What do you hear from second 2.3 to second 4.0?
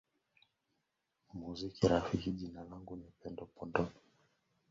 jina langu ni pendo pondovi